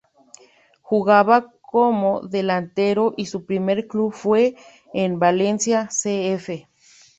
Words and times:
Jugaba 0.81 1.53
como 1.61 2.21
delantero 2.21 3.13
y 3.17 3.27
su 3.27 3.45
primer 3.45 3.85
club 3.87 4.11
fue 4.11 4.55
el 4.95 5.15
Valencia 5.17 5.89
C. 5.91 6.33
F.. 6.33 6.67